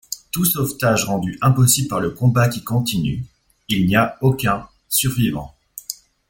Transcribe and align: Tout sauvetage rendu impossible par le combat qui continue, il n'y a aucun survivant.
Tout 0.31 0.45
sauvetage 0.45 1.05
rendu 1.05 1.37
impossible 1.43 1.87
par 1.87 1.99
le 1.99 2.09
combat 2.09 2.49
qui 2.49 2.63
continue, 2.63 3.23
il 3.69 3.85
n'y 3.85 3.95
a 3.95 4.17
aucun 4.21 4.67
survivant. 4.89 5.53